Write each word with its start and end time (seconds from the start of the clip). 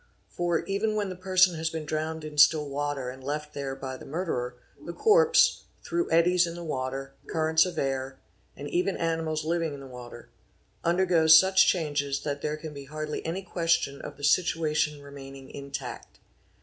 For, 0.29 0.65
even 0.65 0.95
when 0.95 1.09
the 1.09 1.15
person 1.15 1.53
has 1.57 1.69
been 1.69 1.85
drowned 1.85 2.25
im 2.25 2.35
still 2.39 2.67
water 2.67 3.11
and 3.11 3.23
left 3.23 3.53
there 3.53 3.75
by 3.75 3.97
the 3.97 4.05
murderer, 4.07 4.55
the 4.83 4.93
corpse, 4.93 5.65
through 5.83 6.09
eddies 6.11 6.47
in 6.47 6.55
the 6.55 6.63
water, 6.63 7.13
currents 7.27 7.67
of 7.67 7.77
air, 7.77 8.17
and 8.57 8.67
even 8.67 8.97
animals 8.97 9.45
living 9.45 9.75
in 9.75 9.79
the 9.79 9.85
water, 9.85 10.29
undergoes 10.83 11.37
| 11.39 11.39
such 11.39 11.67
changes 11.67 12.21
that 12.21 12.41
there 12.41 12.57
can 12.57 12.73
be 12.73 12.85
hardly 12.85 13.23
any 13.23 13.43
question 13.43 14.01
of 14.01 14.17
the" 14.17 14.23
setwa 14.23 14.71
ic 14.71 14.91
n 14.91 15.01
remaining 15.03 15.51
intact'. 15.51 16.17